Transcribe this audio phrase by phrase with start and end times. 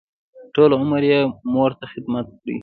[0.53, 1.19] ټول عمر یې
[1.51, 2.55] مور ته خدمت کړی.